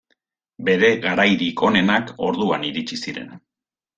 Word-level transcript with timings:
Bere 0.69 0.87
garairik 1.03 1.61
onenak 1.69 2.11
orduan 2.29 2.65
iritsi 2.71 3.01
ziren. 3.03 3.29